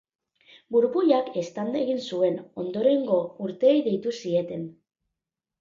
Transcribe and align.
Burbuilak 0.75 1.27
eztanda 1.41 1.77
egin 1.83 2.01
zuen 2.07 2.39
ondorengo 2.63 3.21
urteei 3.49 3.77
deitu 3.91 4.15
zieten. 4.23 4.69